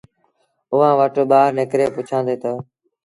اُئآݩٚ 0.73 0.97
وٽ 0.99 1.15
ٻآهر 1.29 1.51
نڪري 1.57 1.85
پُڇيآندي 1.95 2.35
تا 2.41 2.51